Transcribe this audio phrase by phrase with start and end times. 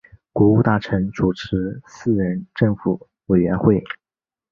[0.33, 3.83] 国务大臣主持四人政府委员会。